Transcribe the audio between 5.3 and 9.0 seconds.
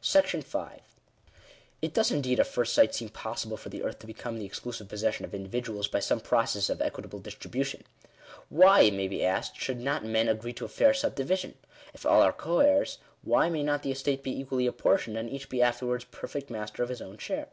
individuals by some process of equitable distribution." Why," it